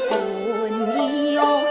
[0.00, 1.61] Của.